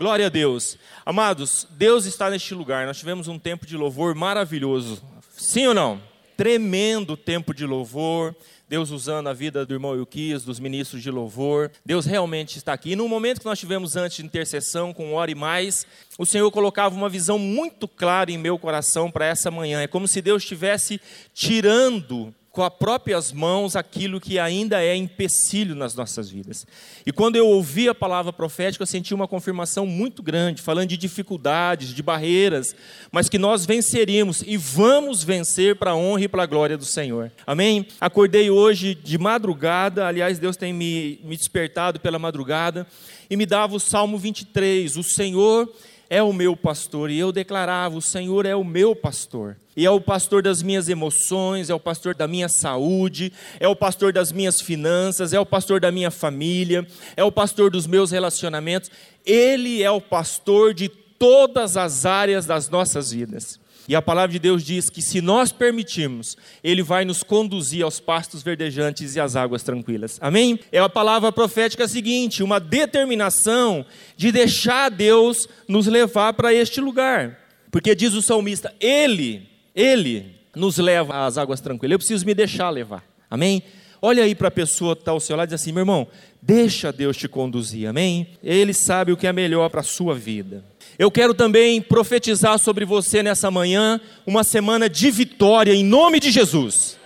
[0.00, 0.78] Glória a Deus.
[1.04, 2.86] Amados, Deus está neste lugar.
[2.86, 5.02] Nós tivemos um tempo de louvor maravilhoso.
[5.30, 6.00] Sim ou não?
[6.38, 8.34] Tremendo tempo de louvor.
[8.66, 11.70] Deus usando a vida do irmão Euquias, dos ministros de louvor.
[11.84, 12.92] Deus realmente está aqui.
[12.92, 15.86] E no momento que nós tivemos antes de intercessão, com hora e mais,
[16.18, 19.82] o Senhor colocava uma visão muito clara em meu coração para essa manhã.
[19.82, 20.98] É como se Deus estivesse
[21.34, 26.66] tirando com as próprias mãos aquilo que ainda é empecilho nas nossas vidas.
[27.06, 30.96] E quando eu ouvi a palavra profética, eu senti uma confirmação muito grande, falando de
[30.96, 32.74] dificuldades, de barreiras,
[33.12, 36.84] mas que nós venceríamos e vamos vencer para a honra e para a glória do
[36.84, 37.30] Senhor.
[37.46, 37.86] Amém?
[38.00, 42.86] Acordei hoje de madrugada, aliás, Deus tem me, me despertado pela madrugada
[43.28, 45.72] e me dava o Salmo 23, o Senhor
[46.10, 47.08] é o meu pastor.
[47.08, 49.56] E eu declarava: o Senhor é o meu pastor.
[49.80, 53.74] E é o pastor das minhas emoções, é o pastor da minha saúde, é o
[53.74, 58.10] pastor das minhas finanças, é o pastor da minha família, é o pastor dos meus
[58.10, 58.90] relacionamentos.
[59.24, 63.58] Ele é o pastor de todas as áreas das nossas vidas.
[63.88, 67.98] E a palavra de Deus diz que se nós permitirmos, Ele vai nos conduzir aos
[67.98, 70.18] pastos verdejantes e às águas tranquilas.
[70.20, 70.60] Amém?
[70.70, 77.38] É a palavra profética seguinte: uma determinação de deixar Deus nos levar para este lugar.
[77.70, 81.92] Porque diz o salmista: Ele, Ele nos leva às águas tranquilas.
[81.92, 83.04] Eu preciso me deixar levar.
[83.30, 83.62] Amém?
[84.02, 86.06] Olha aí para a pessoa que está ao seu lado e diz assim: meu irmão,
[86.40, 87.88] deixa Deus te conduzir.
[87.88, 88.28] Amém?
[88.42, 90.64] Ele sabe o que é melhor para a sua vida.
[90.98, 96.30] Eu quero também profetizar sobre você nessa manhã uma semana de vitória em nome de
[96.30, 96.98] Jesus.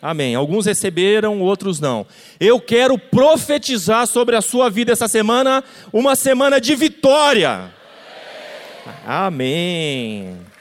[0.00, 0.34] Amém.
[0.34, 2.04] Alguns receberam, outros não.
[2.40, 7.72] Eu quero profetizar sobre a sua vida essa semana uma semana de vitória.
[9.06, 10.51] Amém.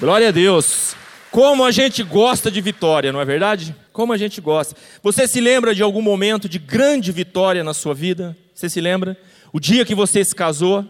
[0.00, 0.94] Glória a Deus.
[1.28, 3.74] Como a gente gosta de vitória, não é verdade?
[3.92, 4.76] Como a gente gosta.
[5.02, 8.36] Você se lembra de algum momento de grande vitória na sua vida?
[8.54, 9.16] Você se lembra?
[9.52, 10.88] O dia que você se casou,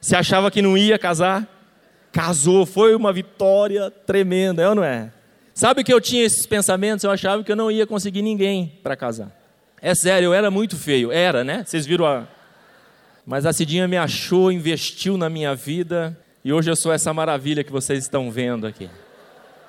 [0.00, 1.46] você achava que não ia casar?
[2.10, 5.12] Casou, foi uma vitória tremenda, é ou não é?
[5.54, 7.04] Sabe que eu tinha esses pensamentos?
[7.04, 9.30] Eu achava que eu não ia conseguir ninguém para casar.
[9.80, 11.12] É sério, eu era muito feio.
[11.12, 11.62] Era, né?
[11.64, 12.26] Vocês viram a.
[13.24, 16.18] Mas a Cidinha me achou, investiu na minha vida.
[16.48, 18.88] E hoje eu sou essa maravilha que vocês estão vendo aqui.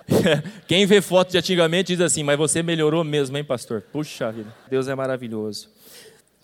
[0.66, 3.82] Quem vê foto de antigamente diz assim, mas você melhorou mesmo, hein, pastor?
[3.92, 5.68] Puxa vida, Deus é maravilhoso.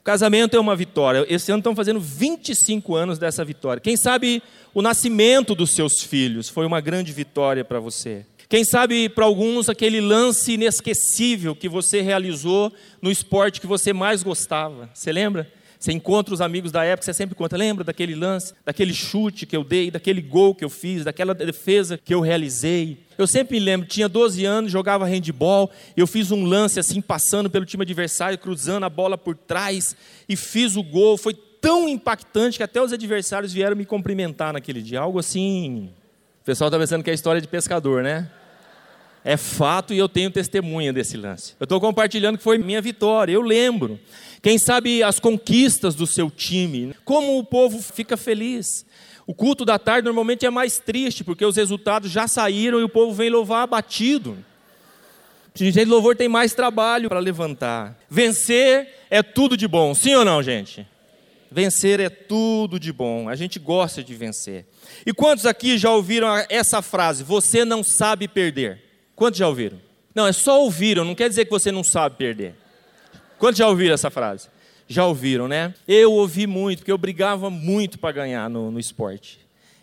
[0.03, 1.25] Casamento é uma vitória.
[1.29, 3.79] Esse ano estão fazendo 25 anos dessa vitória.
[3.79, 4.44] Quem sabe
[4.74, 8.25] o nascimento dos seus filhos foi uma grande vitória para você.
[8.50, 14.22] Quem sabe para alguns aquele lance inesquecível que você realizou no esporte que você mais
[14.22, 14.90] gostava.
[14.94, 15.50] Você lembra?
[15.85, 19.56] Você encontra os amigos da época, você sempre conta, lembra daquele lance, daquele chute que
[19.56, 23.06] eu dei, daquele gol que eu fiz, daquela defesa que eu realizei.
[23.16, 27.51] Eu sempre me lembro, tinha 12 anos, jogava handball, eu fiz um lance assim, passando
[27.51, 29.95] pelo time adversário, cruzando a bola por trás
[30.28, 31.19] e fiz o gol.
[31.19, 35.00] Foi tão impactante que até os adversários vieram me cumprimentar naquele dia.
[35.00, 35.91] Algo assim.
[36.41, 38.28] O pessoal está pensando que é história de pescador, né?
[39.28, 41.56] É fato e eu tenho testemunha desse lance.
[41.59, 44.00] Eu estou compartilhando que foi minha vitória, eu lembro.
[44.40, 48.86] Quem sabe as conquistas do seu time, como o povo fica feliz.
[49.25, 52.90] O culto da tarde normalmente é mais triste, porque os resultados já saíram e o
[52.90, 54.38] povo vem louvar abatido.
[55.56, 57.97] Gente, louvor tem mais trabalho para levantar.
[58.07, 60.86] Vencer é tudo de bom, sim ou não, gente?
[61.50, 63.28] Vencer é tudo de bom.
[63.28, 64.68] A gente gosta de vencer.
[65.03, 67.24] E quantos aqui já ouviram essa frase?
[67.24, 68.84] Você não sabe perder.
[69.16, 69.80] Quantos já ouviram?
[70.14, 72.56] Não, é só ouviram, não quer dizer que você não sabe perder.
[73.38, 74.48] Quantos já ouviram essa frase?
[74.88, 75.74] Já ouviram, né?
[75.88, 79.40] Eu ouvi muito, porque eu brigava muito para ganhar no, no esporte.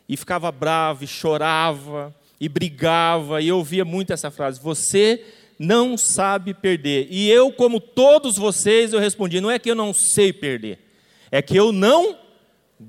[0.09, 5.25] E ficava bravo, e chorava, e brigava, e eu ouvia muito essa frase: Você
[5.59, 7.09] não sabe perder.
[7.11, 10.79] E eu, como todos vocês, eu respondi: Não é que eu não sei perder,
[11.31, 12.17] é que eu não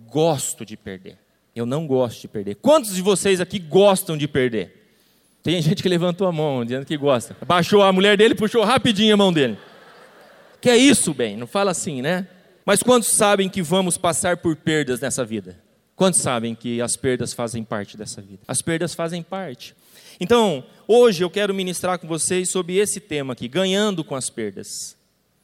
[0.07, 1.17] gosto de perder.
[1.55, 2.55] Eu não gosto de perder.
[2.55, 4.82] Quantos de vocês aqui gostam de perder?
[5.43, 7.35] Tem gente que levantou a mão dizendo que gosta.
[7.45, 9.57] Baixou a mulher dele, puxou rapidinho a mão dele.
[10.61, 11.35] Que é isso, bem?
[11.35, 12.25] Não fala assim, né?
[12.65, 15.59] Mas quantos sabem que vamos passar por perdas nessa vida?
[15.97, 18.39] Quantos sabem que as perdas fazem parte dessa vida?
[18.47, 19.75] As perdas fazem parte.
[20.17, 24.95] Então, hoje eu quero ministrar com vocês sobre esse tema aqui, ganhando com as perdas.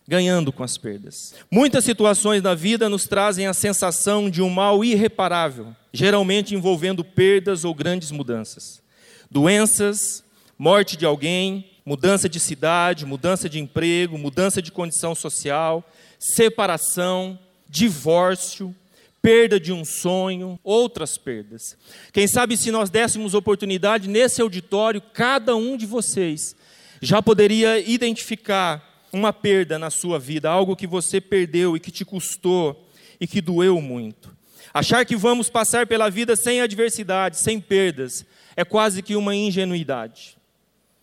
[0.07, 1.35] Ganhando com as perdas.
[1.51, 7.65] Muitas situações da vida nos trazem a sensação de um mal irreparável, geralmente envolvendo perdas
[7.65, 8.81] ou grandes mudanças.
[9.31, 10.23] Doenças,
[10.57, 15.87] morte de alguém, mudança de cidade, mudança de emprego, mudança de condição social,
[16.17, 17.37] separação,
[17.69, 18.75] divórcio,
[19.21, 21.77] perda de um sonho, outras perdas.
[22.11, 26.55] Quem sabe se nós dessemos oportunidade nesse auditório, cada um de vocês
[26.99, 32.03] já poderia identificar uma perda na sua vida, algo que você perdeu e que te
[32.03, 32.89] custou
[33.19, 34.38] e que doeu muito.
[34.73, 38.25] Achar que vamos passar pela vida sem adversidades, sem perdas,
[38.55, 40.37] é quase que uma ingenuidade.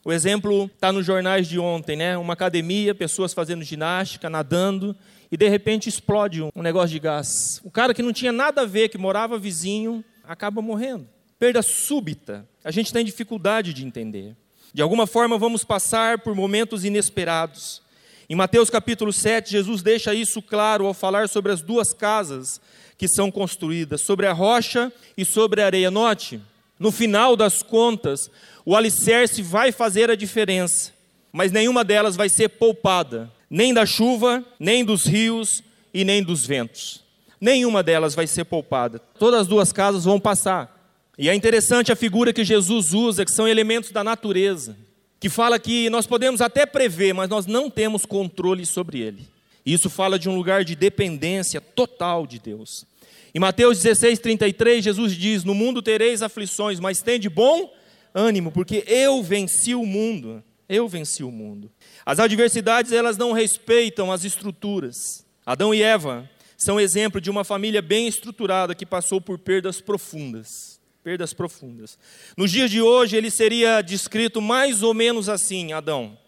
[0.05, 2.17] O exemplo está nos jornais de ontem, né?
[2.17, 4.95] Uma academia, pessoas fazendo ginástica, nadando,
[5.33, 7.61] e de repente explode um negócio de gás.
[7.65, 11.09] O cara que não tinha nada a ver, que morava vizinho, acaba morrendo.
[11.39, 12.49] Perda súbita.
[12.63, 14.37] A gente tem dificuldade de entender.
[14.73, 17.83] De alguma forma vamos passar por momentos inesperados.
[18.29, 22.61] Em Mateus capítulo 7, Jesus deixa isso claro ao falar sobre as duas casas
[22.99, 25.91] que são construídas, sobre a rocha e sobre a areia.
[25.91, 26.41] Note,
[26.79, 28.31] no final das contas,
[28.65, 30.93] o alicerce vai fazer a diferença,
[31.33, 35.63] mas nenhuma delas vai ser poupada, nem da chuva, nem dos rios
[35.93, 37.05] e nem dos ventos.
[37.41, 38.99] Nenhuma delas vai ser poupada.
[39.19, 40.75] Todas as duas casas vão passar.
[41.19, 44.77] E é interessante a figura que Jesus usa, que são elementos da natureza
[45.19, 49.27] que fala que nós podemos até prever, mas nós não temos controle sobre ele.
[49.67, 52.87] Isso fala de um lugar de dependência total de Deus.
[53.35, 57.75] Em Mateus 16, 33, Jesus diz: No mundo tereis aflições, mas tende bom
[58.15, 60.43] ânimo, porque eu venci o mundo.
[60.69, 61.71] Eu venci o mundo.
[62.05, 65.25] As adversidades, elas não respeitam as estruturas.
[65.45, 70.77] Adão e Eva são exemplo de uma família bem estruturada que passou por perdas profundas
[71.07, 71.97] perdas profundas.
[72.37, 76.19] Nos dias de hoje, ele seria descrito mais ou menos assim: Adão.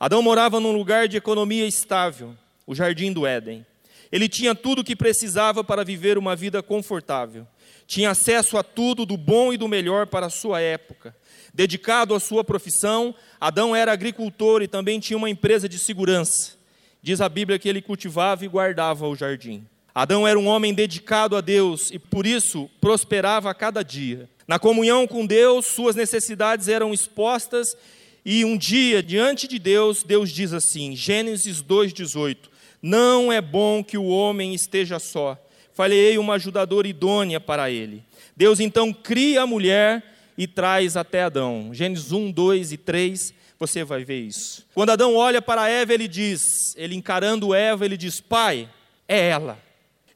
[0.00, 2.34] Adão morava num lugar de economia estável,
[2.66, 3.66] o jardim do Éden.
[4.10, 7.46] Ele tinha tudo o que precisava para viver uma vida confortável.
[7.86, 11.16] Tinha acesso a tudo do bom e do melhor para a sua época.
[11.54, 16.56] Dedicado à sua profissão, Adão era agricultor e também tinha uma empresa de segurança.
[17.02, 19.66] Diz a Bíblia que ele cultivava e guardava o jardim.
[19.94, 24.28] Adão era um homem dedicado a Deus e por isso prosperava a cada dia.
[24.46, 27.76] Na comunhão com Deus, suas necessidades eram expostas
[28.24, 32.36] e um dia, diante de Deus, Deus diz assim, Gênesis 2,18:
[32.82, 35.38] Não é bom que o homem esteja só,
[35.72, 38.02] falei uma ajudadora idônea para ele.
[38.36, 40.02] Deus então cria a mulher
[40.36, 41.70] e traz até Adão.
[41.72, 44.66] Gênesis 1, 2 e 3, você vai ver isso.
[44.74, 48.68] Quando Adão olha para Eva, ele diz, ele encarando Eva, ele diz: Pai,
[49.06, 49.58] é ela.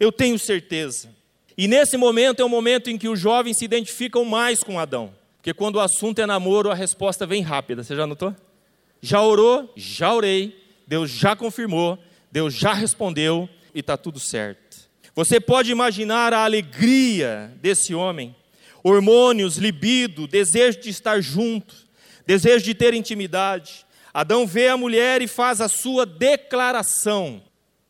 [0.01, 1.15] Eu tenho certeza.
[1.57, 5.15] E nesse momento é o momento em que os jovens se identificam mais com Adão.
[5.39, 7.83] Porque quando o assunto é namoro, a resposta vem rápida.
[7.83, 8.35] Você já notou?
[9.01, 9.73] Já orou?
[9.77, 10.61] Já orei.
[10.87, 11.99] Deus já confirmou.
[12.31, 13.49] Deus já respondeu.
[13.75, 14.89] E está tudo certo.
[15.15, 18.35] Você pode imaginar a alegria desse homem.
[18.83, 21.75] Hormônios, libido, desejo de estar junto,
[22.27, 23.87] desejo de ter intimidade.
[24.15, 27.43] Adão vê a mulher e faz a sua declaração.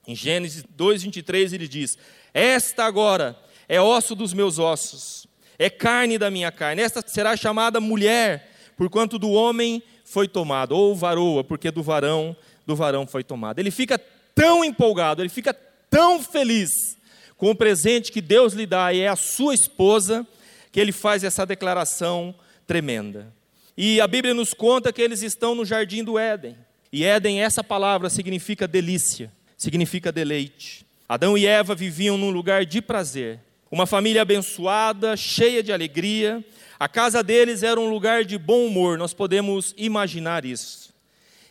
[0.07, 1.99] Em Gênesis 2:23 ele diz:
[2.33, 3.39] Esta agora
[3.69, 5.27] é osso dos meus ossos,
[5.59, 6.83] é carne da minha carne.
[6.83, 12.75] Esta será chamada mulher, porquanto do homem foi tomado, ou varoa, porque do varão, do
[12.75, 13.59] varão foi tomado.
[13.59, 14.01] Ele fica
[14.37, 15.53] tão empolgado, ele fica
[15.91, 16.71] tão feliz
[17.37, 20.25] com o presente que Deus lhe dá e é a sua esposa,
[20.71, 22.33] que ele faz essa declaração
[22.69, 23.35] tremenda.
[23.77, 26.57] E a Bíblia nos conta que eles estão no jardim do Éden.
[26.93, 30.85] E Éden, essa palavra significa delícia significa deleite.
[31.09, 33.41] Adão e Eva viviam num lugar de prazer,
[33.71, 36.45] uma família abençoada, cheia de alegria.
[36.79, 40.86] A casa deles era um lugar de bom humor, nós podemos imaginar isso.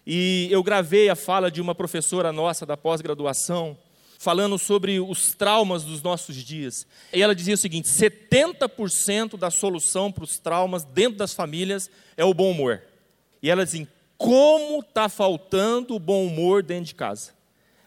[0.06, 3.78] E eu gravei a fala de uma professora nossa da pós-graduação,
[4.19, 6.86] falando sobre os traumas dos nossos dias.
[7.12, 12.24] E ela dizia o seguinte: 70% da solução para os traumas dentro das famílias é
[12.24, 12.82] o bom humor.
[13.41, 13.88] E ela dizia:
[14.18, 17.34] como está faltando o bom humor dentro de casa?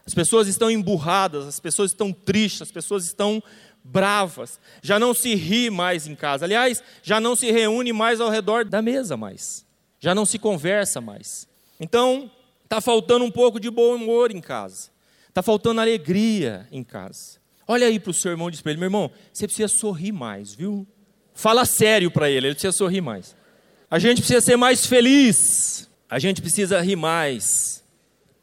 [0.04, 3.42] As pessoas estão emburradas, as pessoas estão tristes, as pessoas estão
[3.84, 4.60] bravas.
[4.82, 6.44] Já não se ri mais em casa.
[6.44, 9.66] Aliás, já não se reúne mais ao redor da mesa mais.
[10.00, 11.47] Já não se conversa mais.
[11.80, 12.30] Então,
[12.64, 14.90] está faltando um pouco de bom humor em casa.
[15.28, 17.38] Está faltando alegria em casa.
[17.66, 20.12] Olha aí para o seu irmão e diz para ele, meu irmão, você precisa sorrir
[20.12, 20.86] mais, viu?
[21.34, 23.36] Fala sério para ele, ele precisa sorrir mais.
[23.90, 25.88] A gente precisa ser mais feliz.
[26.10, 27.78] A gente precisa rir mais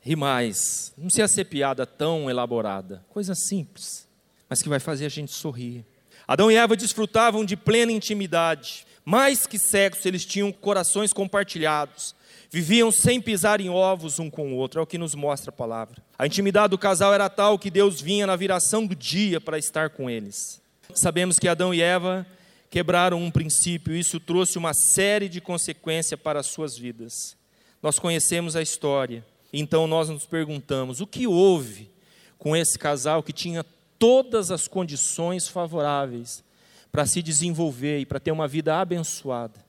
[0.06, 0.94] rir mais.
[0.96, 3.04] Não precisa ser piada tão elaborada.
[3.10, 4.08] Coisa simples,
[4.48, 5.84] mas que vai fazer a gente sorrir.
[6.27, 8.86] Adão e Eva desfrutavam de plena intimidade.
[9.04, 12.15] Mais que sexo, eles tinham corações compartilhados.
[12.50, 15.54] Viviam sem pisar em ovos um com o outro, é o que nos mostra a
[15.54, 16.02] palavra.
[16.18, 19.90] A intimidade do casal era tal que Deus vinha na viração do dia para estar
[19.90, 20.62] com eles.
[20.94, 22.25] Sabemos que Adão e Eva
[22.70, 27.36] quebraram um princípio, e isso trouxe uma série de consequências para as suas vidas.
[27.82, 29.25] Nós conhecemos a história.
[29.52, 31.90] Então nós nos perguntamos: o que houve
[32.38, 33.66] com esse casal que tinha
[33.98, 36.44] todas as condições favoráveis
[36.92, 39.65] para se desenvolver e para ter uma vida abençoada?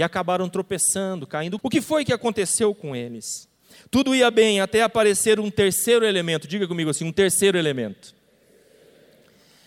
[0.00, 1.60] E acabaram tropeçando, caindo.
[1.62, 3.46] O que foi que aconteceu com eles?
[3.90, 6.48] Tudo ia bem até aparecer um terceiro elemento.
[6.48, 8.14] Diga comigo assim: um terceiro elemento.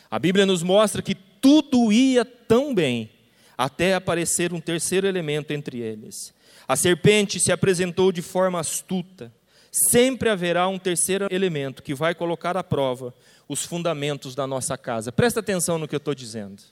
[0.09, 3.11] A Bíblia nos mostra que tudo ia tão bem,
[3.55, 6.33] até aparecer um terceiro elemento entre eles.
[6.67, 9.31] A serpente se apresentou de forma astuta.
[9.71, 13.13] Sempre haverá um terceiro elemento que vai colocar à prova
[13.47, 15.11] os fundamentos da nossa casa.
[15.11, 16.63] Presta atenção no que eu estou dizendo.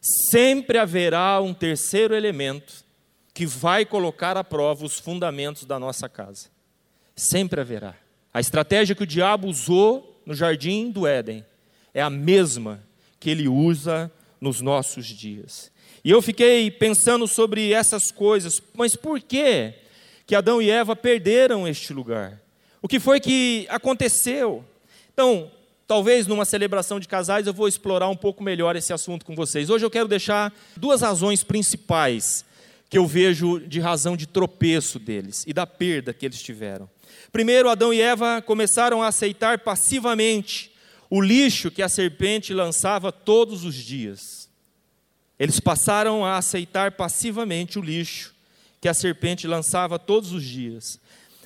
[0.00, 2.84] Sempre haverá um terceiro elemento
[3.34, 6.48] que vai colocar à prova os fundamentos da nossa casa.
[7.14, 7.94] Sempre haverá.
[8.32, 11.44] A estratégia que o diabo usou no jardim do Éden
[11.92, 12.82] é a mesma
[13.18, 15.70] que ele usa nos nossos dias.
[16.02, 19.74] E eu fiquei pensando sobre essas coisas, mas por que
[20.26, 22.40] que Adão e Eva perderam este lugar?
[22.80, 24.64] O que foi que aconteceu?
[25.12, 25.50] Então,
[25.90, 29.68] talvez numa celebração de casais eu vou explorar um pouco melhor esse assunto com vocês.
[29.68, 32.44] Hoje eu quero deixar duas razões principais
[32.88, 36.88] que eu vejo de razão de tropeço deles e da perda que eles tiveram.
[37.32, 40.70] Primeiro, Adão e Eva começaram a aceitar passivamente
[41.10, 44.48] o lixo que a serpente lançava todos os dias.
[45.40, 48.32] Eles passaram a aceitar passivamente o lixo
[48.80, 51.00] que a serpente lançava todos os dias.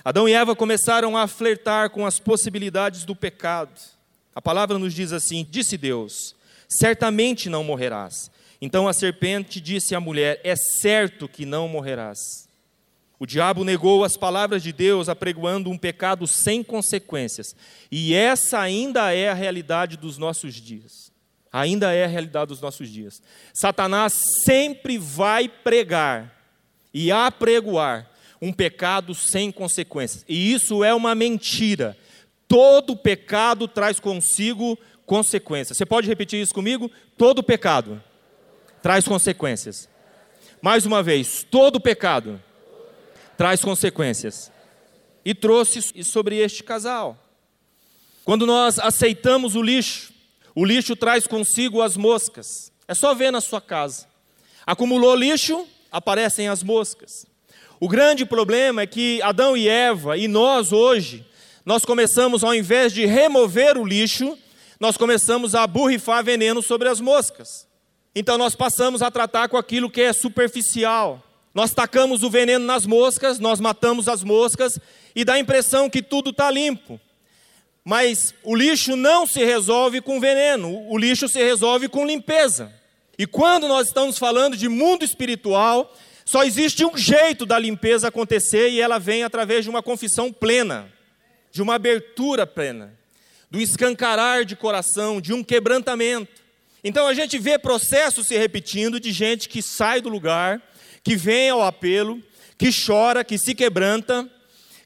[0.05, 3.94] Adão e Eva começaram a flertar com as possibilidades do pecado.
[4.35, 6.35] A palavra nos diz assim: Disse Deus:
[6.69, 8.31] Certamente não morrerás.
[8.61, 12.19] Então a serpente disse à mulher: É certo que não morrerás.
[13.19, 17.55] O diabo negou as palavras de Deus, apregoando um pecado sem consequências.
[17.91, 21.05] E essa ainda é a realidade dos nossos dias
[21.55, 23.23] ainda é a realidade dos nossos dias.
[23.53, 24.13] Satanás
[24.45, 26.37] sempre vai pregar
[26.93, 28.11] e apregoar
[28.43, 30.25] um pecado sem consequências.
[30.29, 31.97] E isso é uma mentira.
[32.49, 35.77] Todo pecado traz consigo consequências.
[35.77, 36.91] Você pode repetir isso comigo?
[37.17, 38.03] Todo pecado
[38.83, 39.89] traz consequências.
[40.61, 42.43] Mais uma vez, todo pecado
[43.37, 44.51] traz consequências.
[45.25, 47.19] E trouxe sobre este casal.
[48.25, 50.13] Quando nós aceitamos o lixo,
[50.55, 52.73] o lixo traz consigo as moscas.
[52.87, 54.07] É só ver na sua casa.
[54.67, 57.27] Acumulou lixo, aparecem as moscas.
[57.81, 61.27] O grande problema é que Adão e Eva, e nós hoje,
[61.65, 64.39] nós começamos, ao invés de remover o lixo,
[64.79, 67.67] nós começamos a borrifar veneno sobre as moscas.
[68.15, 71.23] Então nós passamos a tratar com aquilo que é superficial.
[71.55, 74.79] Nós tacamos o veneno nas moscas, nós matamos as moscas
[75.15, 77.01] e dá a impressão que tudo está limpo.
[77.85, 82.73] Mas o lixo não se resolve com veneno, o lixo se resolve com limpeza.
[83.19, 85.95] E quando nós estamos falando de mundo espiritual,
[86.25, 90.91] só existe um jeito da limpeza acontecer e ela vem através de uma confissão plena,
[91.55, 92.93] de uma abertura plena,
[93.49, 96.43] do escancarar de coração, de um quebrantamento.
[96.83, 100.61] Então a gente vê processos se repetindo de gente que sai do lugar,
[101.05, 102.21] que vem ao apelo,
[102.59, 104.29] que chora, que se quebranta,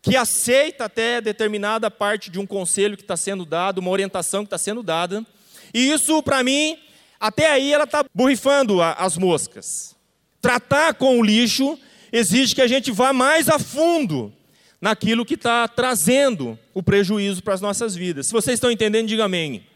[0.03, 4.49] que aceita até determinada parte de um conselho que está sendo dado, uma orientação que
[4.49, 5.25] está sendo dada,
[5.73, 6.79] e isso, para mim,
[7.19, 9.97] até aí ela está borrifando as moscas.
[10.39, 11.79] Tratar com o lixo
[12.13, 14.35] exige que a gente vá mais a fundo
[14.81, 18.27] naquilo que está trazendo o prejuízo para as nossas vidas.
[18.27, 19.67] Se vocês estão entendendo, diga amém.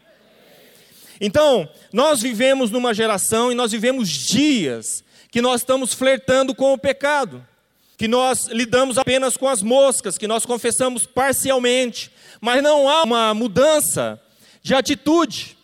[1.19, 6.77] Então, nós vivemos numa geração e nós vivemos dias que nós estamos flertando com o
[6.77, 7.45] pecado
[8.03, 13.33] que nós lidamos apenas com as moscas, que nós confessamos parcialmente, mas não há uma
[13.33, 14.21] mudança
[14.61, 15.57] de atitude.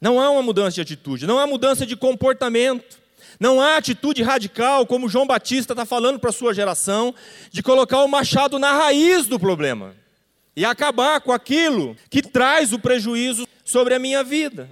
[0.00, 3.01] Não há uma mudança de atitude, não há mudança de comportamento.
[3.42, 7.12] Não há atitude radical, como João Batista está falando para a sua geração,
[7.50, 9.96] de colocar o machado na raiz do problema
[10.54, 14.70] e acabar com aquilo que traz o prejuízo sobre a minha vida.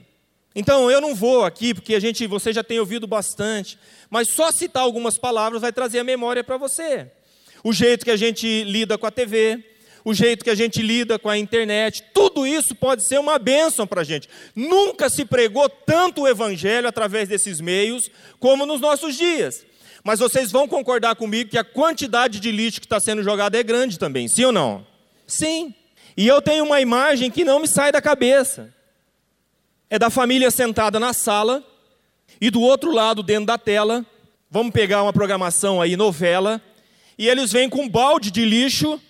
[0.54, 3.76] Então, eu não vou aqui, porque a gente, você já tem ouvido bastante,
[4.08, 7.10] mas só citar algumas palavras vai trazer a memória para você.
[7.64, 9.64] O jeito que a gente lida com a TV,
[10.04, 13.86] o jeito que a gente lida com a internet, tudo isso pode ser uma bênção
[13.86, 14.28] para a gente.
[14.54, 19.64] Nunca se pregou tanto o evangelho através desses meios como nos nossos dias.
[20.02, 23.62] Mas vocês vão concordar comigo que a quantidade de lixo que está sendo jogado é
[23.62, 24.86] grande também, sim ou não?
[25.26, 25.74] Sim.
[26.16, 28.72] E eu tenho uma imagem que não me sai da cabeça
[29.90, 31.64] é da família sentada na sala
[32.40, 34.06] e do outro lado, dentro da tela,
[34.48, 36.62] vamos pegar uma programação aí, novela,
[37.18, 39.00] e eles vêm com um balde de lixo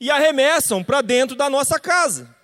[0.00, 2.34] e arremessam para dentro da nossa casa.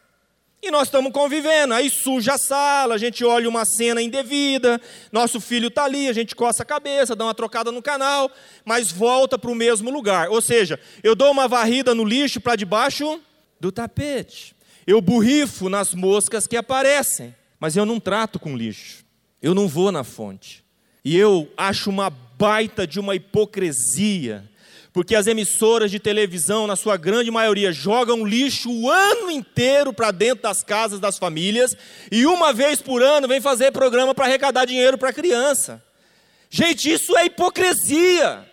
[0.63, 5.41] E nós estamos convivendo, aí suja a sala, a gente olha uma cena indevida, nosso
[5.41, 8.31] filho está ali, a gente coça a cabeça, dá uma trocada no canal,
[8.65, 10.29] mas volta para o mesmo lugar.
[10.29, 13.21] Ou seja, eu dou uma varrida no lixo para debaixo
[13.61, 14.55] do tapete.
[14.87, 19.05] Eu borrifo nas moscas que aparecem mas eu não trato com lixo,
[19.41, 20.65] eu não vou na fonte.
[21.05, 24.45] E eu acho uma baita de uma hipocrisia,
[24.97, 30.11] porque as emissoras de televisão, na sua grande maioria, jogam lixo o ano inteiro para
[30.11, 31.77] dentro das casas das famílias
[32.11, 35.85] e uma vez por ano vem fazer programa para arrecadar dinheiro para criança.
[36.49, 38.51] Gente, isso é hipocrisia.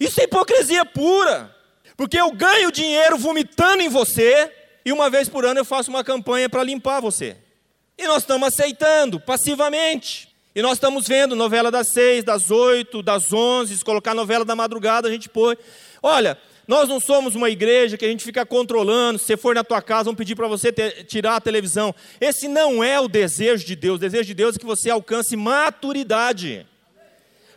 [0.00, 1.54] Isso é hipocrisia pura.
[1.96, 4.52] Porque eu ganho dinheiro vomitando em você
[4.84, 7.36] e uma vez por ano eu faço uma campanha para limpar você.
[7.96, 10.25] E nós estamos aceitando passivamente.
[10.56, 14.56] E nós estamos vendo novela das seis, das oito, das onze, se colocar novela da
[14.56, 15.54] madrugada, a gente põe.
[16.02, 19.62] Olha, nós não somos uma igreja que a gente fica controlando, se você for na
[19.62, 21.94] tua casa, vão pedir para você tirar a televisão.
[22.18, 23.96] Esse não é o desejo de Deus.
[23.96, 26.66] O desejo de Deus é que você alcance maturidade.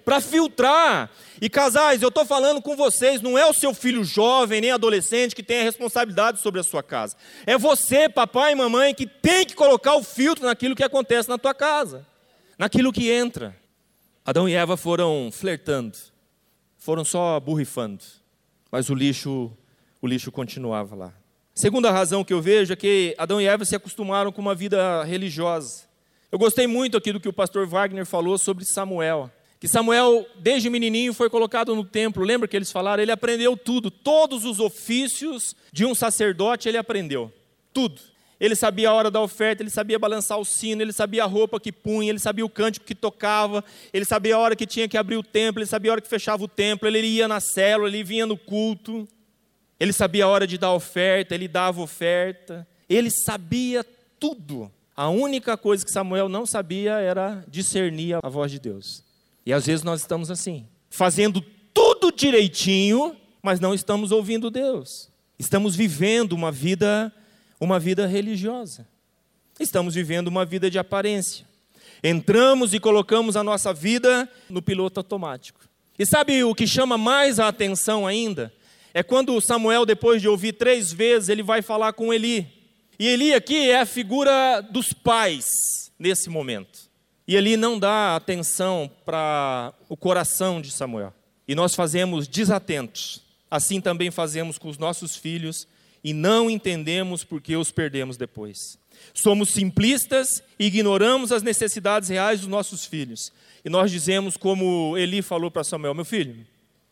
[0.03, 1.09] Para filtrar.
[1.41, 5.33] E casais, eu estou falando com vocês, não é o seu filho jovem, nem adolescente
[5.33, 7.15] que tem a responsabilidade sobre a sua casa.
[7.45, 11.37] É você, papai e mamãe, que tem que colocar o filtro naquilo que acontece na
[11.37, 12.05] tua casa
[12.59, 13.55] naquilo que entra.
[14.25, 15.97] Adão e Eva foram flertando,
[16.77, 18.03] foram só burrifando,
[18.69, 19.51] mas o lixo,
[20.01, 21.13] o lixo continuava lá.
[21.55, 25.03] Segunda razão que eu vejo é que Adão e Eva se acostumaram com uma vida
[25.03, 25.83] religiosa.
[26.31, 29.31] Eu gostei muito aqui do que o pastor Wagner falou sobre Samuel.
[29.59, 32.23] Que Samuel, desde menininho, foi colocado no templo.
[32.23, 33.01] Lembra que eles falaram?
[33.01, 33.89] Ele aprendeu tudo.
[33.89, 37.33] Todos os ofícios de um sacerdote ele aprendeu.
[37.73, 37.99] Tudo.
[38.39, 41.60] Ele sabia a hora da oferta, ele sabia balançar o sino, ele sabia a roupa
[41.60, 44.98] que punha, ele sabia o cântico que tocava, ele sabia a hora que tinha que
[44.98, 47.89] abrir o templo, ele sabia a hora que fechava o templo, ele ia na célula,
[47.89, 49.05] ele vinha no culto,
[49.77, 53.86] ele sabia a hora de dar oferta, ele dava oferta, ele sabia
[54.17, 54.72] tudo.
[54.96, 59.03] A única coisa que Samuel não sabia era discernir a voz de Deus.
[59.46, 61.41] E às vezes nós estamos assim, fazendo
[61.74, 65.10] tudo direitinho, mas não estamos ouvindo Deus.
[65.38, 67.13] Estamos vivendo uma vida
[67.59, 68.87] uma vida religiosa.
[69.59, 71.45] Estamos vivendo uma vida de aparência.
[72.03, 75.59] Entramos e colocamos a nossa vida no piloto automático.
[75.97, 78.53] E sabe o que chama mais a atenção ainda?
[78.93, 82.47] É quando Samuel, depois de ouvir três vezes, ele vai falar com Eli.
[82.97, 85.45] E Eli aqui é a figura dos pais
[85.99, 86.89] nesse momento.
[87.27, 91.13] E Eli não dá atenção para o coração de Samuel.
[91.47, 93.21] E nós fazemos desatentos.
[93.51, 95.67] Assim também fazemos com os nossos filhos
[96.03, 98.77] e não entendemos porque os perdemos depois.
[99.13, 103.31] Somos simplistas e ignoramos as necessidades reais dos nossos filhos.
[103.63, 106.45] E nós dizemos, como Eli falou para Samuel: Meu filho,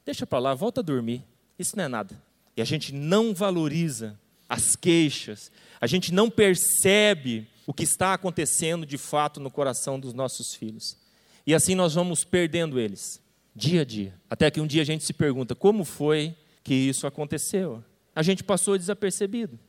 [0.06, 1.24] deixa para lá, volta a dormir.
[1.58, 2.22] Isso não é nada.
[2.56, 8.86] E a gente não valoriza as queixas, a gente não percebe o que está acontecendo
[8.86, 10.98] de fato no coração dos nossos filhos.
[11.46, 13.22] E assim nós vamos perdendo eles,
[13.56, 14.14] dia a dia.
[14.30, 17.84] Até que um dia a gente se pergunta: como foi que isso aconteceu?
[18.18, 19.60] A gente passou desapercebido.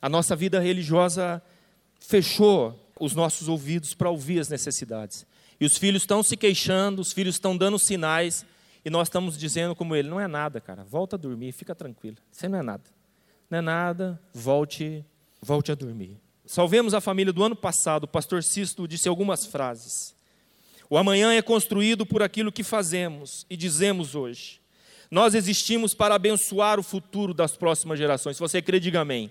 [0.00, 1.42] A nossa vida religiosa
[2.00, 5.26] fechou os nossos ouvidos para ouvir as necessidades.
[5.60, 8.46] E os filhos estão se queixando, os filhos estão dando sinais,
[8.82, 12.16] e nós estamos dizendo como ele: não é nada, cara, volta a dormir, fica tranquilo,
[12.32, 12.84] isso não é nada.
[13.50, 15.04] Não é nada, volte,
[15.42, 16.18] volte a dormir.
[16.46, 20.14] Salvemos a família do ano passado, o pastor Sisto disse algumas frases.
[20.88, 24.61] O amanhã é construído por aquilo que fazemos e dizemos hoje.
[25.12, 28.38] Nós existimos para abençoar o futuro das próximas gerações.
[28.38, 29.30] Se você crê, diga amém.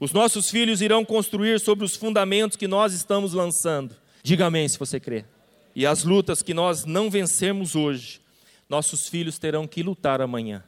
[0.00, 3.94] Os nossos filhos irão construir sobre os fundamentos que nós estamos lançando.
[4.22, 5.26] Diga amém se você crê.
[5.74, 8.18] E as lutas que nós não vencermos hoje,
[8.66, 10.64] nossos filhos terão que lutar amanhã.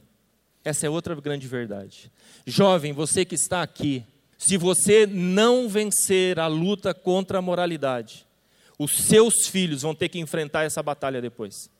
[0.62, 2.12] Essa é outra grande verdade.
[2.46, 4.05] Jovem, você que está aqui,
[4.37, 8.27] se você não vencer a luta contra a moralidade,
[8.79, 11.70] os seus filhos vão ter que enfrentar essa batalha depois.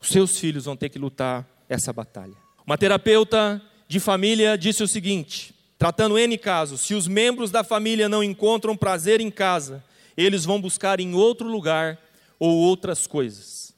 [0.00, 2.34] Os seus filhos vão ter que lutar essa batalha.
[2.66, 8.08] Uma terapeuta de família disse o seguinte: tratando N casos, se os membros da família
[8.08, 9.84] não encontram prazer em casa,
[10.16, 11.98] eles vão buscar em outro lugar
[12.38, 13.74] ou outras coisas.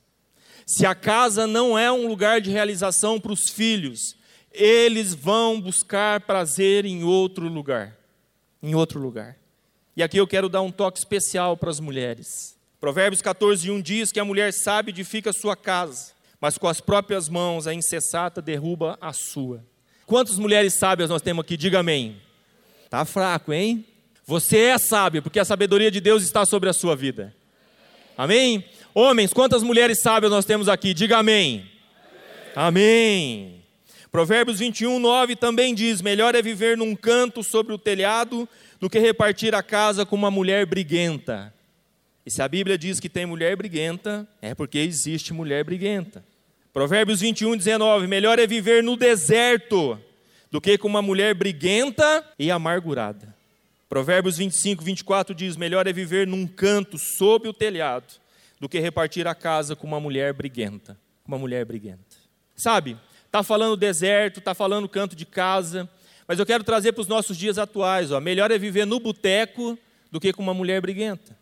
[0.65, 4.17] Se a casa não é um lugar de realização para os filhos,
[4.53, 7.97] eles vão buscar prazer em outro lugar.
[8.63, 9.37] Em outro lugar.
[9.97, 12.57] E aqui eu quero dar um toque especial para as mulheres.
[12.81, 17.29] Provérbios 14, 1 diz que a mulher sábia edifica sua casa, mas com as próprias
[17.29, 19.65] mãos a insensata derruba a sua.
[20.07, 21.57] Quantas mulheres sábias nós temos aqui?
[21.57, 22.17] Diga amém.
[22.89, 23.85] Tá fraco, hein?
[24.25, 27.35] Você é sábio, porque a sabedoria de Deus está sobre a sua vida.
[28.17, 28.65] Amém?
[28.95, 30.95] Homens, quantas mulheres sábias nós temos aqui?
[30.95, 31.71] Diga amém.
[32.55, 33.63] Amém.
[34.11, 38.49] Provérbios 21, 9 também diz: Melhor é viver num canto sobre o telhado
[38.81, 41.53] do que repartir a casa com uma mulher briguenta.
[42.29, 46.23] E se a Bíblia diz que tem mulher briguenta, é porque existe mulher briguenta.
[46.75, 49.99] Provérbios 21, 19: Melhor é viver no deserto
[50.51, 53.35] do que com uma mulher briguenta e amargurada.
[53.89, 58.21] Provérbios 25, 24 diz: Melhor é viver num canto sob o telhado
[58.61, 60.99] do que repartir a casa com uma mulher briguenta.
[61.27, 62.15] Uma mulher briguenta.
[62.55, 65.89] Sabe, está falando deserto, está falando canto de casa,
[66.27, 68.13] mas eu quero trazer para os nossos dias atuais.
[68.13, 69.79] Ó, melhor é viver no boteco
[70.13, 71.39] do que com uma mulher briguenta.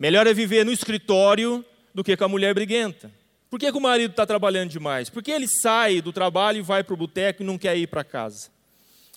[0.00, 1.62] Melhor é viver no escritório
[1.94, 3.12] do que com a mulher briguenta.
[3.50, 5.10] Por que, que o marido está trabalhando demais?
[5.10, 8.02] Porque ele sai do trabalho e vai para o boteco e não quer ir para
[8.02, 8.48] casa.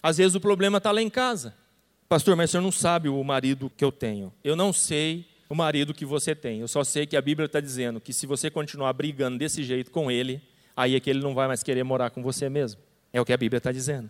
[0.01, 1.55] Às vezes o problema está lá em casa.
[2.09, 4.33] Pastor, mas o senhor não sabe o marido que eu tenho.
[4.43, 6.59] Eu não sei o marido que você tem.
[6.59, 9.89] Eu só sei que a Bíblia está dizendo que se você continuar brigando desse jeito
[9.89, 10.41] com ele,
[10.75, 12.81] aí é que ele não vai mais querer morar com você mesmo.
[13.13, 14.09] É o que a Bíblia está dizendo.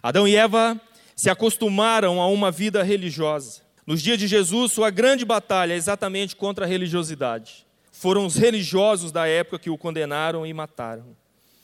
[0.00, 0.80] Adão e Eva
[1.16, 3.67] se acostumaram a uma vida religiosa.
[3.88, 7.66] Nos dias de Jesus, sua grande batalha é exatamente contra a religiosidade.
[7.90, 11.16] Foram os religiosos da época que o condenaram e mataram.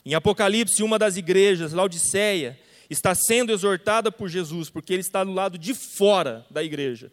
[0.06, 2.58] Em Apocalipse, uma das igrejas, Laodiceia,
[2.88, 7.12] está sendo exortada por Jesus, porque ele está do lado de fora da igreja,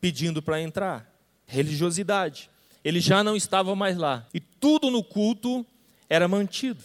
[0.00, 1.12] pedindo para entrar.
[1.44, 2.48] Religiosidade.
[2.84, 4.28] Ele já não estava mais lá.
[4.32, 5.66] E tudo no culto
[6.08, 6.84] era mantido,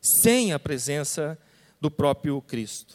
[0.00, 1.36] sem a presença
[1.80, 2.94] do próprio Cristo.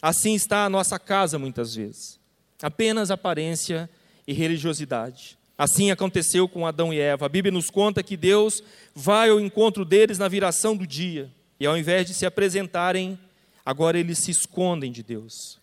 [0.00, 2.23] Assim está a nossa casa muitas vezes.
[2.64, 3.90] Apenas aparência
[4.26, 5.36] e religiosidade.
[5.56, 7.26] Assim aconteceu com Adão e Eva.
[7.26, 8.62] A Bíblia nos conta que Deus
[8.94, 11.30] vai ao encontro deles na viração do dia.
[11.60, 13.18] E ao invés de se apresentarem,
[13.66, 15.60] agora eles se escondem de Deus.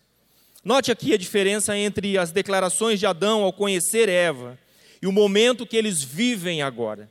[0.64, 4.56] Note aqui a diferença entre as declarações de Adão ao conhecer Eva
[5.02, 7.10] e o momento que eles vivem agora.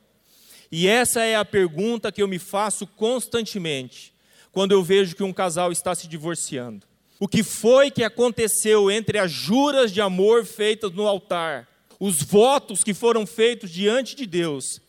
[0.70, 4.10] E essa é a pergunta que eu me faço constantemente
[4.50, 6.90] quando eu vejo que um casal está se divorciando.
[7.22, 11.68] O que foi que aconteceu entre as juras de amor feitas no altar
[12.00, 14.80] os votos que foram feitos diante de Deus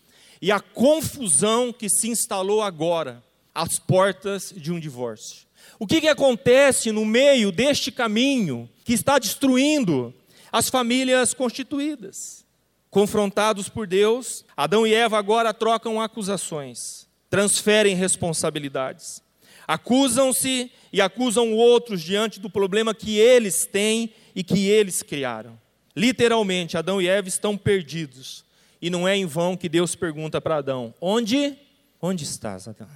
[0.41, 5.46] e a confusão que se instalou agora às portas de um divórcio.
[5.78, 10.12] O que, que acontece no meio deste caminho que está destruindo
[10.52, 12.43] as famílias constituídas?
[12.89, 19.22] Confrontados por Deus, Adão e Eva agora trocam acusações, transferem responsabilidades,
[19.67, 25.60] acusam-se e acusam outros diante do problema que eles têm e que eles criaram.
[25.95, 28.43] Literalmente, Adão e Eva estão perdidos.
[28.82, 31.58] E não é em vão que Deus pergunta para Adão: Onde?
[32.02, 32.88] Onde estás, Adão?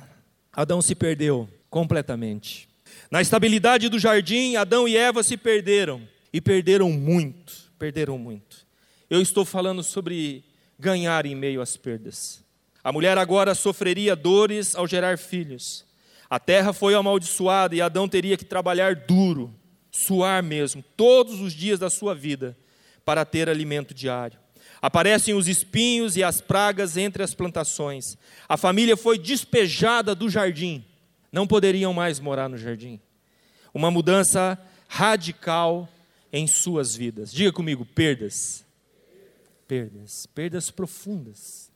[0.52, 2.68] Adão se perdeu completamente.
[3.10, 6.02] Na estabilidade do jardim, Adão e Eva se perderam.
[6.34, 7.54] E perderam muito.
[7.80, 8.66] Perderam muito.
[9.10, 10.44] Eu estou falando sobre
[10.78, 12.44] ganhar em meio às perdas.
[12.84, 15.86] A mulher agora sofreria dores ao gerar filhos.
[16.30, 19.54] A terra foi amaldiçoada e Adão teria que trabalhar duro,
[19.92, 22.58] suar mesmo, todos os dias da sua vida
[23.06, 24.38] para ter alimento diário.
[24.82, 28.18] Aparecem os espinhos e as pragas entre as plantações.
[28.48, 30.86] A família foi despejada do jardim.
[31.32, 33.00] Não poderiam mais morar no jardim.
[33.74, 35.90] Uma mudança radical
[36.32, 37.32] em suas vidas.
[37.32, 38.66] Diga comigo, perdas.
[39.68, 41.72] Perdas, perdas profundas.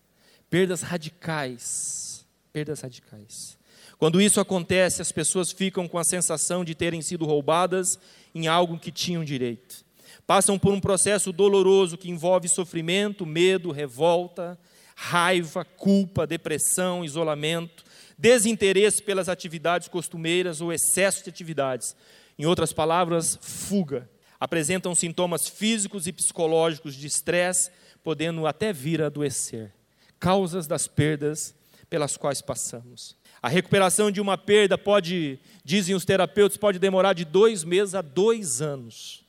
[0.49, 2.25] Perdas radicais.
[2.53, 3.57] Perdas radicais.
[4.01, 7.97] Quando isso acontece, as pessoas ficam com a sensação de terem sido roubadas
[8.33, 9.85] em algo que tinham direito
[10.31, 14.57] passam por um processo doloroso que envolve sofrimento, medo, revolta,
[14.95, 17.83] raiva, culpa, depressão, isolamento,
[18.17, 21.95] desinteresse pelas atividades costumeiras ou excesso de atividades.
[22.39, 24.09] Em outras palavras, fuga.
[24.39, 27.69] Apresentam sintomas físicos e psicológicos de estresse,
[28.01, 29.73] podendo até vir a adoecer.
[30.17, 31.53] Causas das perdas
[31.89, 33.17] pelas quais passamos.
[33.41, 38.01] A recuperação de uma perda pode, dizem os terapeutas, pode demorar de dois meses a
[38.01, 39.23] dois anos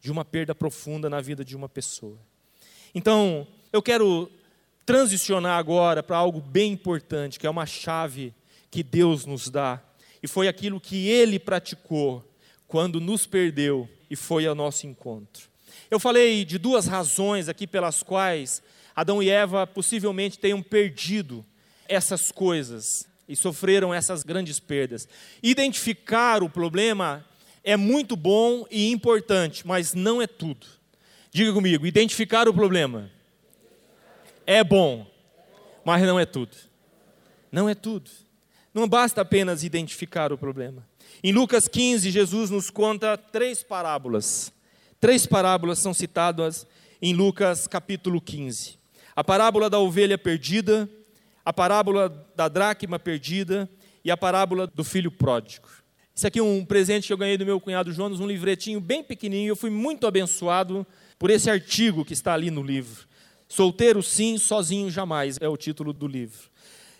[0.00, 2.16] de uma perda profunda na vida de uma pessoa.
[2.94, 4.30] Então, eu quero
[4.86, 8.32] transicionar agora para algo bem importante, que é uma chave
[8.70, 9.82] que Deus nos dá,
[10.22, 12.24] e foi aquilo que Ele praticou
[12.66, 15.50] quando nos perdeu e foi ao nosso encontro.
[15.90, 18.62] Eu falei de duas razões aqui pelas quais
[18.96, 21.44] Adão e Eva possivelmente tenham perdido
[21.86, 25.08] essas coisas e sofreram essas grandes perdas.
[25.40, 27.24] Identificar o problema
[27.62, 30.66] é muito bom e importante, mas não é tudo.
[31.30, 33.08] Diga comigo, identificar o problema
[34.44, 35.06] é bom,
[35.84, 36.56] mas não é tudo.
[37.52, 38.10] Não é tudo.
[38.74, 40.84] Não basta apenas identificar o problema.
[41.22, 44.52] Em Lucas 15, Jesus nos conta três parábolas.
[45.00, 46.66] Três parábolas são citadas
[47.00, 48.76] em Lucas capítulo 15.
[49.14, 50.88] A parábola da ovelha perdida,
[51.50, 53.68] a parábola da dracma perdida
[54.04, 55.68] e a parábola do filho pródigo.
[56.14, 59.02] Isso aqui é um presente que eu ganhei do meu cunhado Jonas, um livretinho bem
[59.02, 59.50] pequenininho.
[59.50, 60.86] Eu fui muito abençoado
[61.18, 63.04] por esse artigo que está ali no livro.
[63.48, 66.48] Solteiro sim, sozinho jamais é o título do livro.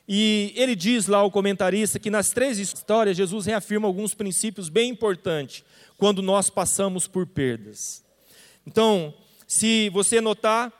[0.09, 4.91] E ele diz lá, o comentarista, que nas três histórias Jesus reafirma alguns princípios bem
[4.91, 5.63] importantes
[5.97, 8.05] quando nós passamos por perdas.
[8.67, 9.15] Então,
[9.47, 10.73] se você notar,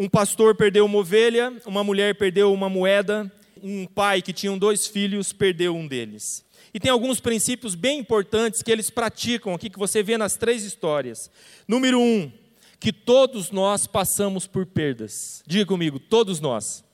[0.00, 3.30] um pastor perdeu uma ovelha, uma mulher perdeu uma moeda
[3.62, 6.44] um pai que tinha dois filhos perdeu um deles.
[6.72, 10.62] E tem alguns princípios bem importantes que eles praticam aqui, que você vê nas três
[10.62, 11.30] histórias.
[11.66, 12.30] Número um,
[12.78, 15.42] que todos nós passamos por perdas.
[15.46, 16.84] Diga comigo, todos nós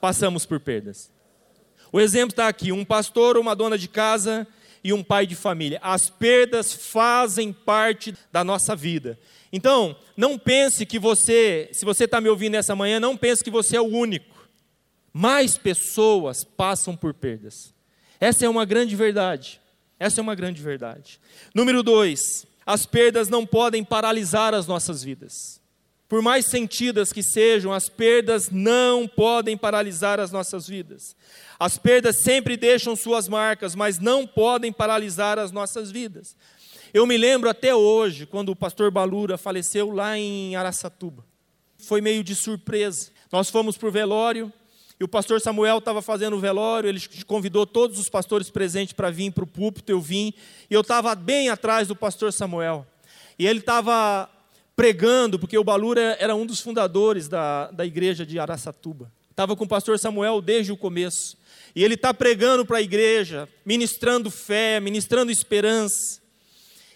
[0.00, 1.10] passamos por perdas.
[1.90, 4.46] O exemplo está aqui: um pastor, uma dona de casa
[4.86, 5.80] e um pai de família.
[5.82, 9.18] As perdas fazem parte da nossa vida.
[9.52, 13.50] Então, não pense que você, se você está me ouvindo essa manhã, não pense que
[13.50, 14.48] você é o único.
[15.12, 17.74] Mais pessoas passam por perdas.
[18.20, 19.60] Essa é uma grande verdade.
[19.98, 21.20] Essa é uma grande verdade.
[21.52, 25.60] Número dois, as perdas não podem paralisar as nossas vidas.
[26.08, 31.16] Por mais sentidas que sejam, as perdas não podem paralisar as nossas vidas.
[31.58, 36.36] As perdas sempre deixam suas marcas, mas não podem paralisar as nossas vidas.
[36.94, 41.26] Eu me lembro até hoje, quando o pastor Balura faleceu lá em Araçatuba.
[41.76, 43.10] Foi meio de surpresa.
[43.32, 44.52] Nós fomos para o velório,
[44.98, 49.10] e o pastor Samuel estava fazendo o velório, ele convidou todos os pastores presentes para
[49.10, 50.32] vir para o púlpito, eu vim,
[50.70, 52.86] e eu estava bem atrás do pastor Samuel.
[53.38, 54.30] E ele estava
[54.76, 59.10] pregando, porque o Balura era um dos fundadores da, da igreja de Araçatuba.
[59.30, 61.36] Estava com o pastor Samuel desde o começo.
[61.74, 66.20] E ele está pregando para a igreja, ministrando fé, ministrando esperança.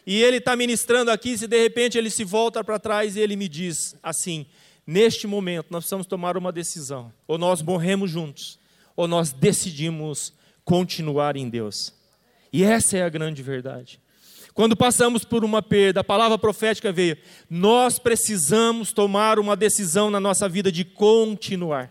[0.06, 3.36] E ele está ministrando aqui, se de repente ele se volta para trás e ele
[3.36, 4.46] me diz assim:
[4.86, 7.12] Neste momento, nós precisamos tomar uma decisão.
[7.28, 8.58] Ou nós morremos juntos,
[8.96, 10.32] ou nós decidimos
[10.64, 11.94] continuar em Deus.
[12.52, 14.00] E essa é a grande verdade.
[14.54, 17.16] Quando passamos por uma perda, a palavra profética veio.
[17.48, 21.90] Nós precisamos tomar uma decisão na nossa vida de continuar.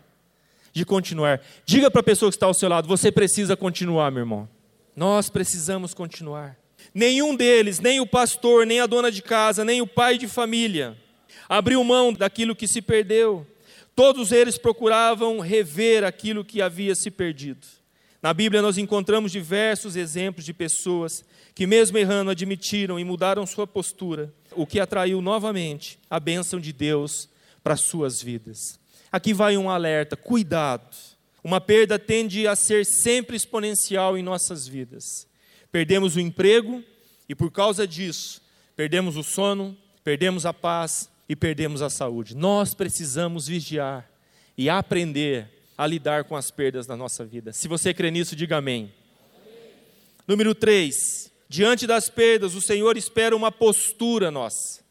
[0.73, 1.41] De continuar.
[1.65, 4.49] Diga para a pessoa que está ao seu lado: você precisa continuar, meu irmão.
[4.95, 6.57] Nós precisamos continuar.
[6.93, 10.97] Nenhum deles, nem o pastor, nem a dona de casa, nem o pai de família,
[11.47, 13.45] abriu mão daquilo que se perdeu.
[13.95, 17.67] Todos eles procuravam rever aquilo que havia se perdido.
[18.21, 21.23] Na Bíblia nós encontramos diversos exemplos de pessoas
[21.55, 26.73] que, mesmo errando, admitiram e mudaram sua postura, o que atraiu novamente a bênção de
[26.73, 27.29] Deus
[27.63, 28.79] para suas vidas.
[29.11, 30.95] Aqui vai um alerta: cuidado.
[31.43, 35.25] Uma perda tende a ser sempre exponencial em nossas vidas.
[35.71, 36.83] Perdemos o emprego
[37.29, 38.41] e, por causa disso,
[38.75, 42.35] perdemos o sono, perdemos a paz, e perdemos a saúde.
[42.35, 44.09] Nós precisamos vigiar
[44.57, 45.47] e aprender
[45.79, 47.53] a lidar com as perdas na nossa vida.
[47.53, 48.91] Se você crê nisso, diga amém.
[49.33, 49.71] amém.
[50.27, 51.31] Número 3.
[51.47, 54.81] Diante das perdas, o Senhor espera uma postura nossa.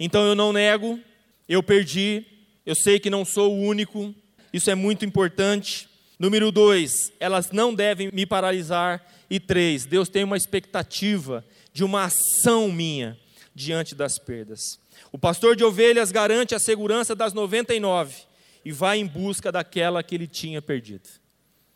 [0.00, 0.98] Então eu não nego,
[1.46, 2.24] eu perdi,
[2.64, 4.14] eu sei que não sou o único,
[4.50, 5.86] isso é muito importante.
[6.18, 9.06] Número 2, elas não devem me paralisar.
[9.28, 13.18] E 3, Deus tem uma expectativa de uma ação minha
[13.54, 14.80] diante das perdas.
[15.12, 18.27] O pastor de ovelhas garante a segurança das 99
[18.68, 21.08] e vai em busca daquela que ele tinha perdido.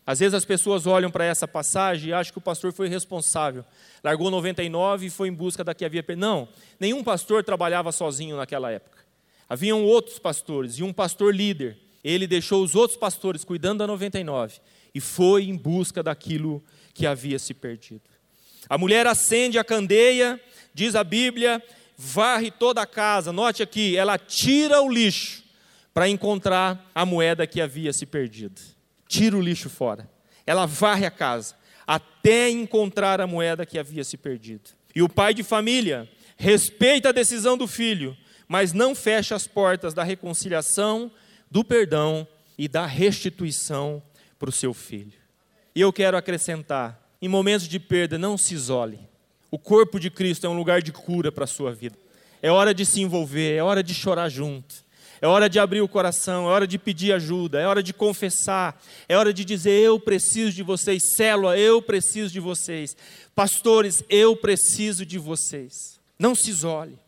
[0.05, 3.65] Às vezes as pessoas olham para essa passagem e acham que o pastor foi responsável.
[4.03, 6.21] Largou 99 e foi em busca da que havia perdido.
[6.21, 6.47] Não,
[6.79, 8.99] nenhum pastor trabalhava sozinho naquela época.
[9.49, 11.79] Haviam outros pastores e um pastor líder.
[12.03, 14.59] Ele deixou os outros pastores cuidando da 99
[14.93, 18.03] e foi em busca daquilo que havia se perdido.
[18.69, 20.39] A mulher acende a candeia,
[20.75, 21.59] diz a Bíblia,
[21.97, 23.33] varre toda a casa.
[23.33, 25.42] Note aqui, ela tira o lixo
[25.93, 28.61] para encontrar a moeda que havia se perdido.
[29.07, 30.09] Tira o lixo fora.
[30.45, 34.71] Ela varre a casa até encontrar a moeda que havia se perdido.
[34.95, 39.93] E o pai de família respeita a decisão do filho, mas não fecha as portas
[39.93, 41.11] da reconciliação,
[41.49, 42.27] do perdão
[42.57, 44.01] e da restituição
[44.39, 45.13] para o seu filho.
[45.75, 48.99] E eu quero acrescentar: em momentos de perda, não se isole.
[49.49, 51.97] O corpo de Cristo é um lugar de cura para a sua vida.
[52.41, 54.82] É hora de se envolver, é hora de chorar junto.
[55.23, 58.77] É hora de abrir o coração, é hora de pedir ajuda, é hora de confessar,
[59.07, 62.93] é hora de dizer: Eu preciso de vocês, célula, eu preciso de vocês,
[63.33, 65.97] pastores, eu preciso de vocês.
[66.19, 66.99] Não se isole.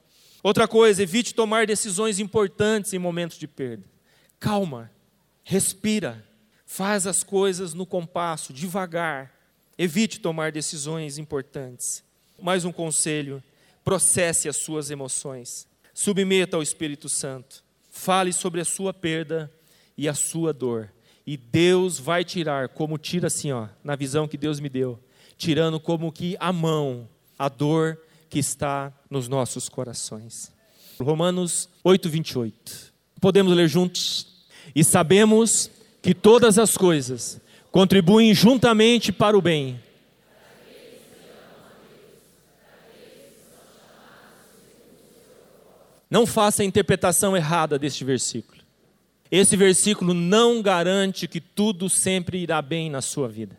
[0.42, 3.84] Outra coisa, evite tomar decisões importantes em momentos de perda.
[4.40, 4.90] Calma,
[5.44, 6.26] respira,
[6.66, 9.30] faz as coisas no compasso, devagar.
[9.78, 12.02] Evite tomar decisões importantes.
[12.42, 13.44] Mais um conselho:
[13.84, 17.65] processe as suas emoções, submeta ao Espírito Santo,
[17.96, 19.50] fale sobre a sua perda
[19.98, 20.92] e a sua dor,
[21.26, 25.00] e Deus vai tirar, como tira assim, ó, na visão que Deus me deu,
[25.38, 27.08] tirando como que a mão
[27.40, 27.98] a dor
[28.30, 30.52] que está nos nossos corações.
[31.00, 32.94] Romanos 8, 28.
[33.22, 34.28] Podemos ler juntos?
[34.76, 37.40] E sabemos que todas as coisas
[37.72, 39.80] contribuem juntamente para o bem
[46.10, 48.62] Não faça a interpretação errada deste versículo.
[49.32, 53.58] Esse versículo não garante que tudo sempre irá bem na sua vida.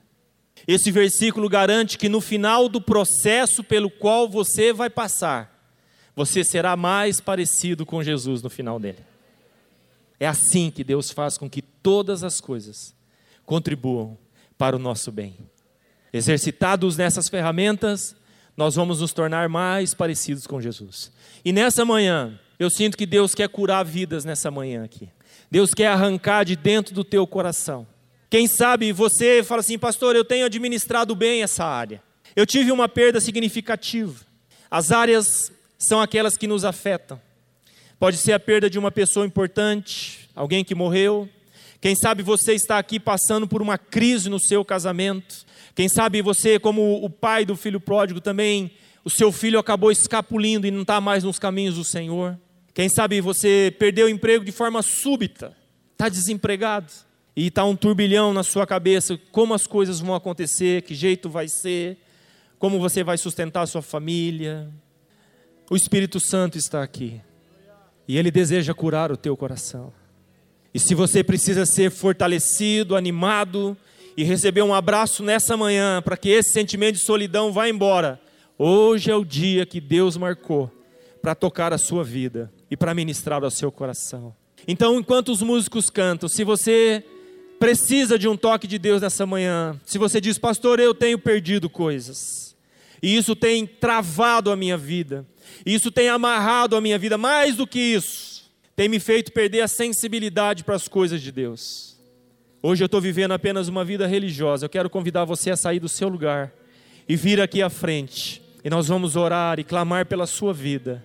[0.66, 5.52] Esse versículo garante que no final do processo pelo qual você vai passar,
[6.14, 9.04] você será mais parecido com Jesus no final dele.
[10.18, 12.94] É assim que Deus faz com que todas as coisas
[13.44, 14.16] contribuam
[14.56, 15.36] para o nosso bem.
[16.12, 18.16] Exercitados nessas ferramentas,
[18.56, 21.12] nós vamos nos tornar mais parecidos com Jesus.
[21.44, 25.08] E nessa manhã, eu sinto que Deus quer curar vidas nessa manhã aqui.
[25.50, 27.86] Deus quer arrancar de dentro do teu coração.
[28.30, 32.02] Quem sabe você fala assim, pastor, eu tenho administrado bem essa área.
[32.34, 34.24] Eu tive uma perda significativa.
[34.70, 37.20] As áreas são aquelas que nos afetam.
[37.98, 41.28] Pode ser a perda de uma pessoa importante, alguém que morreu.
[41.86, 45.46] Quem sabe você está aqui passando por uma crise no seu casamento.
[45.72, 48.72] Quem sabe você, como o pai do filho pródigo, também
[49.04, 52.36] o seu filho acabou escapulindo e não está mais nos caminhos do Senhor.
[52.74, 55.56] Quem sabe você perdeu o emprego de forma súbita,
[55.92, 56.92] está desempregado
[57.36, 61.46] e está um turbilhão na sua cabeça: como as coisas vão acontecer, que jeito vai
[61.46, 61.98] ser,
[62.58, 64.68] como você vai sustentar a sua família.
[65.70, 67.20] O Espírito Santo está aqui
[68.08, 69.92] e ele deseja curar o teu coração.
[70.76, 73.74] E se você precisa ser fortalecido, animado
[74.14, 78.20] e receber um abraço nessa manhã para que esse sentimento de solidão vá embora,
[78.58, 80.70] hoje é o dia que Deus marcou
[81.22, 84.36] para tocar a sua vida e para ministrar ao seu coração.
[84.68, 87.02] Então, enquanto os músicos cantam, se você
[87.58, 91.70] precisa de um toque de Deus nessa manhã, se você diz, pastor, eu tenho perdido
[91.70, 92.54] coisas,
[93.02, 95.24] e isso tem travado a minha vida,
[95.64, 98.35] isso tem amarrado a minha vida, mais do que isso,
[98.76, 101.96] tem me feito perder a sensibilidade para as coisas de Deus.
[102.62, 104.66] Hoje eu estou vivendo apenas uma vida religiosa.
[104.66, 106.52] Eu quero convidar você a sair do seu lugar
[107.08, 108.42] e vir aqui à frente.
[108.62, 111.02] E nós vamos orar e clamar pela sua vida.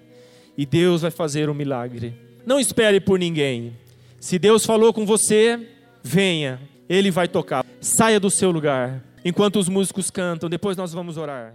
[0.58, 2.14] E Deus vai fazer um milagre.
[2.46, 3.78] Não espere por ninguém.
[4.20, 5.68] Se Deus falou com você,
[6.04, 6.60] venha.
[6.90, 7.66] Ele vai tocar.
[7.80, 9.02] Saia do seu lugar.
[9.24, 11.54] Enquanto os músicos cantam, depois nós vamos orar.